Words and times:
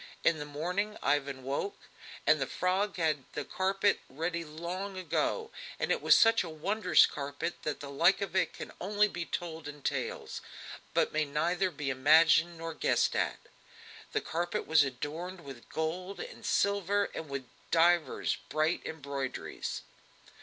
In 0.23 0.39
the 0.39 0.45
morning 0.45 0.97
Ivan 1.03 1.43
woke, 1.43 1.79
and 2.25 2.41
the 2.41 2.47
frog 2.47 2.95
had 2.97 3.17
had 3.17 3.25
the 3.33 3.45
carpet 3.45 3.99
ready 4.09 4.43
long 4.43 4.97
ago, 4.97 5.51
and 5.77 5.91
it 5.91 6.01
was 6.01 6.17
such 6.17 6.43
a 6.43 6.49
wondrous 6.49 7.05
carpet 7.05 7.61
that 7.61 7.81
the 7.81 7.89
like 7.91 8.19
of 8.19 8.35
it 8.35 8.51
can 8.51 8.71
only 8.81 9.07
be 9.07 9.27
told 9.27 9.67
in 9.67 9.83
tales, 9.83 10.41
but 10.95 11.13
may 11.13 11.23
neither 11.23 11.69
be 11.69 11.91
imagined 11.91 12.57
nor 12.57 12.73
guessed 12.73 13.15
at. 13.15 13.37
The 14.11 14.21
carpet 14.21 14.65
was 14.65 14.83
adorned 14.83 15.41
with 15.41 15.69
gold 15.69 16.19
and 16.19 16.43
silver 16.43 17.11
and 17.13 17.29
with 17.29 17.45
divers 17.69 18.37
bright 18.49 18.81
embroiderings. 18.83 19.83